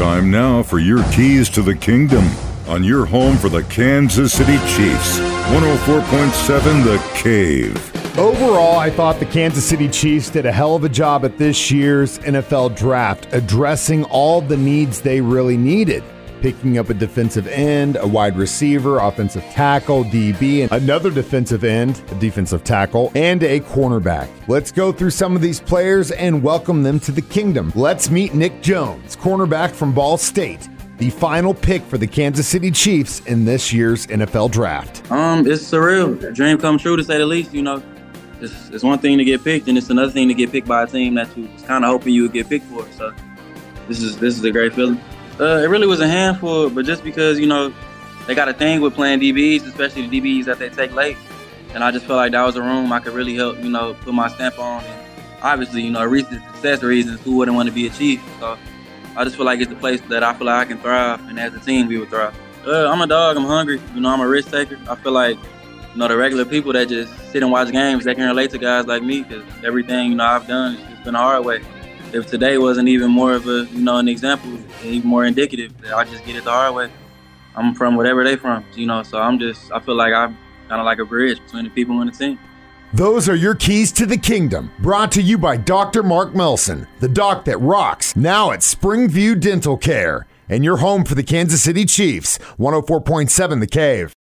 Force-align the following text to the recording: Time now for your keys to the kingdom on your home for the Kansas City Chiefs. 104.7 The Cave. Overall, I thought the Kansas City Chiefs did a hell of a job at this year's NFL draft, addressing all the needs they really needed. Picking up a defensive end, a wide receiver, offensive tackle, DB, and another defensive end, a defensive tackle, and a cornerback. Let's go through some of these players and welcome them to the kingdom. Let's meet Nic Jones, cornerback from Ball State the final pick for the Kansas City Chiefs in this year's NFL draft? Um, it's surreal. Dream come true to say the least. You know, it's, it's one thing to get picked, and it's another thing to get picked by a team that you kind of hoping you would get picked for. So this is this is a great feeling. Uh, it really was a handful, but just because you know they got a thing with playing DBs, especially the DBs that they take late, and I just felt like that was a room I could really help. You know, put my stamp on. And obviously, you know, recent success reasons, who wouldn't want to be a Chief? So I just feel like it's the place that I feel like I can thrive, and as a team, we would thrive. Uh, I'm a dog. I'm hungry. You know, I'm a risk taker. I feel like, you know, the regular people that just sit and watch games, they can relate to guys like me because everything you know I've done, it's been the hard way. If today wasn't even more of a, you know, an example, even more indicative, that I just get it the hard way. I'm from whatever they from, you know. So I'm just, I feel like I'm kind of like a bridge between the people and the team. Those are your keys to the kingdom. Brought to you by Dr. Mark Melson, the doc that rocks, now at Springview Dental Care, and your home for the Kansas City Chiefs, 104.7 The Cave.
Time 0.00 0.30
now 0.30 0.62
for 0.62 0.78
your 0.78 1.04
keys 1.12 1.50
to 1.50 1.60
the 1.60 1.74
kingdom 1.74 2.24
on 2.66 2.82
your 2.82 3.04
home 3.04 3.36
for 3.36 3.50
the 3.50 3.62
Kansas 3.64 4.32
City 4.32 4.56
Chiefs. 4.60 5.18
104.7 5.18 6.84
The 6.84 6.96
Cave. 7.14 8.18
Overall, 8.18 8.78
I 8.78 8.88
thought 8.88 9.18
the 9.18 9.26
Kansas 9.26 9.68
City 9.68 9.90
Chiefs 9.90 10.30
did 10.30 10.46
a 10.46 10.52
hell 10.52 10.74
of 10.74 10.84
a 10.84 10.88
job 10.88 11.26
at 11.26 11.36
this 11.36 11.70
year's 11.70 12.18
NFL 12.20 12.76
draft, 12.78 13.28
addressing 13.32 14.04
all 14.04 14.40
the 14.40 14.56
needs 14.56 15.02
they 15.02 15.20
really 15.20 15.58
needed. 15.58 16.02
Picking 16.40 16.78
up 16.78 16.88
a 16.88 16.94
defensive 16.94 17.46
end, 17.46 17.96
a 17.96 18.06
wide 18.06 18.36
receiver, 18.36 18.98
offensive 18.98 19.42
tackle, 19.52 20.04
DB, 20.04 20.62
and 20.62 20.72
another 20.72 21.10
defensive 21.10 21.64
end, 21.64 22.02
a 22.10 22.14
defensive 22.14 22.64
tackle, 22.64 23.12
and 23.14 23.42
a 23.42 23.60
cornerback. 23.60 24.28
Let's 24.48 24.72
go 24.72 24.90
through 24.90 25.10
some 25.10 25.36
of 25.36 25.42
these 25.42 25.60
players 25.60 26.10
and 26.10 26.42
welcome 26.42 26.82
them 26.82 26.98
to 27.00 27.12
the 27.12 27.22
kingdom. 27.22 27.72
Let's 27.74 28.10
meet 28.10 28.34
Nic 28.34 28.62
Jones, 28.62 29.16
cornerback 29.16 29.72
from 29.72 29.92
Ball 29.92 30.16
State 30.16 30.68
the 31.00 31.08
final 31.08 31.54
pick 31.54 31.82
for 31.84 31.96
the 31.96 32.06
Kansas 32.06 32.46
City 32.46 32.70
Chiefs 32.70 33.20
in 33.20 33.46
this 33.46 33.72
year's 33.72 34.06
NFL 34.08 34.50
draft? 34.50 35.10
Um, 35.10 35.46
it's 35.50 35.62
surreal. 35.62 36.34
Dream 36.34 36.58
come 36.58 36.76
true 36.76 36.94
to 36.94 37.02
say 37.02 37.16
the 37.16 37.24
least. 37.24 37.54
You 37.54 37.62
know, 37.62 37.82
it's, 38.40 38.68
it's 38.68 38.84
one 38.84 38.98
thing 38.98 39.16
to 39.16 39.24
get 39.24 39.42
picked, 39.42 39.66
and 39.68 39.78
it's 39.78 39.88
another 39.88 40.12
thing 40.12 40.28
to 40.28 40.34
get 40.34 40.52
picked 40.52 40.68
by 40.68 40.82
a 40.82 40.86
team 40.86 41.14
that 41.14 41.34
you 41.36 41.48
kind 41.66 41.84
of 41.84 41.90
hoping 41.90 42.12
you 42.12 42.22
would 42.22 42.34
get 42.34 42.50
picked 42.50 42.66
for. 42.66 42.86
So 42.92 43.14
this 43.88 44.02
is 44.02 44.18
this 44.18 44.36
is 44.36 44.44
a 44.44 44.50
great 44.52 44.74
feeling. 44.74 45.00
Uh, 45.40 45.62
it 45.64 45.70
really 45.70 45.86
was 45.86 46.00
a 46.00 46.06
handful, 46.06 46.68
but 46.68 46.84
just 46.84 47.02
because 47.02 47.38
you 47.38 47.46
know 47.46 47.72
they 48.26 48.34
got 48.34 48.48
a 48.48 48.52
thing 48.52 48.82
with 48.82 48.94
playing 48.94 49.20
DBs, 49.20 49.66
especially 49.66 50.06
the 50.06 50.20
DBs 50.20 50.44
that 50.44 50.58
they 50.58 50.68
take 50.68 50.92
late, 50.92 51.16
and 51.72 51.82
I 51.82 51.90
just 51.90 52.04
felt 52.04 52.18
like 52.18 52.32
that 52.32 52.44
was 52.44 52.56
a 52.56 52.62
room 52.62 52.92
I 52.92 53.00
could 53.00 53.14
really 53.14 53.36
help. 53.36 53.58
You 53.58 53.70
know, 53.70 53.94
put 53.94 54.12
my 54.12 54.28
stamp 54.28 54.58
on. 54.58 54.84
And 54.84 55.12
obviously, 55.40 55.80
you 55.80 55.92
know, 55.92 56.04
recent 56.04 56.42
success 56.52 56.82
reasons, 56.82 57.22
who 57.22 57.36
wouldn't 57.36 57.56
want 57.56 57.70
to 57.70 57.74
be 57.74 57.86
a 57.86 57.90
Chief? 57.90 58.22
So 58.38 58.58
I 59.16 59.24
just 59.24 59.36
feel 59.36 59.46
like 59.46 59.60
it's 59.60 59.70
the 59.70 59.76
place 59.76 60.02
that 60.10 60.22
I 60.22 60.34
feel 60.34 60.46
like 60.46 60.66
I 60.66 60.68
can 60.68 60.78
thrive, 60.78 61.26
and 61.26 61.40
as 61.40 61.54
a 61.54 61.60
team, 61.60 61.86
we 61.86 61.96
would 61.96 62.10
thrive. 62.10 62.34
Uh, 62.66 62.90
I'm 62.90 63.00
a 63.00 63.06
dog. 63.06 63.38
I'm 63.38 63.44
hungry. 63.44 63.80
You 63.94 64.02
know, 64.02 64.10
I'm 64.10 64.20
a 64.20 64.28
risk 64.28 64.50
taker. 64.50 64.78
I 64.90 64.94
feel 64.96 65.12
like, 65.12 65.38
you 65.38 65.96
know, 65.96 66.06
the 66.06 66.18
regular 66.18 66.44
people 66.44 66.74
that 66.74 66.90
just 66.90 67.14
sit 67.32 67.42
and 67.42 67.50
watch 67.50 67.72
games, 67.72 68.04
they 68.04 68.14
can 68.14 68.26
relate 68.26 68.50
to 68.50 68.58
guys 68.58 68.86
like 68.86 69.02
me 69.02 69.22
because 69.22 69.42
everything 69.64 70.10
you 70.10 70.16
know 70.16 70.24
I've 70.24 70.46
done, 70.46 70.76
it's 70.90 71.02
been 71.02 71.14
the 71.14 71.18
hard 71.18 71.46
way. 71.46 71.62
If 72.12 72.26
today 72.26 72.58
wasn't 72.58 72.88
even 72.88 73.10
more 73.10 73.32
of 73.32 73.46
a, 73.46 73.66
you 73.72 73.80
know, 73.80 73.98
an 73.98 74.08
example, 74.08 74.50
even 74.82 75.08
more 75.08 75.24
indicative, 75.24 75.76
that 75.82 75.94
I 75.94 76.04
just 76.04 76.24
get 76.24 76.36
it 76.36 76.44
the 76.44 76.50
hard 76.50 76.74
way. 76.74 76.90
I'm 77.54 77.74
from 77.74 77.96
whatever 77.96 78.24
they 78.24 78.36
from, 78.36 78.64
you 78.74 78.86
know. 78.86 79.02
So 79.02 79.18
I'm 79.18 79.38
just, 79.38 79.70
I 79.72 79.80
feel 79.80 79.94
like 79.94 80.12
I'm 80.12 80.36
kind 80.68 80.80
of 80.80 80.84
like 80.84 80.98
a 80.98 81.04
bridge 81.04 81.40
between 81.44 81.64
the 81.64 81.70
people 81.70 82.00
and 82.00 82.12
the 82.12 82.16
team. 82.16 82.38
Those 82.92 83.28
are 83.28 83.36
your 83.36 83.54
keys 83.54 83.92
to 83.92 84.06
the 84.06 84.18
kingdom. 84.18 84.72
Brought 84.80 85.12
to 85.12 85.22
you 85.22 85.38
by 85.38 85.56
Dr. 85.56 86.02
Mark 86.02 86.34
Melson, 86.34 86.88
the 86.98 87.08
doc 87.08 87.44
that 87.44 87.58
rocks, 87.58 88.16
now 88.16 88.50
at 88.50 88.60
Springview 88.60 89.38
Dental 89.38 89.76
Care, 89.76 90.26
and 90.48 90.64
your 90.64 90.78
home 90.78 91.04
for 91.04 91.14
the 91.14 91.22
Kansas 91.22 91.62
City 91.62 91.84
Chiefs, 91.84 92.38
104.7 92.58 93.60
The 93.60 93.66
Cave. 93.68 94.12